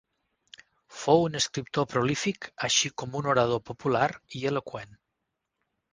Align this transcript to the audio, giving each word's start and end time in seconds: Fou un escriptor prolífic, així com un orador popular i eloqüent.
Fou 1.01 1.25
un 1.25 1.39
escriptor 1.39 1.85
prolífic, 1.91 2.49
així 2.69 2.93
com 3.03 3.19
un 3.21 3.31
orador 3.35 3.63
popular 3.71 4.07
i 4.41 4.45
eloqüent. 4.53 5.01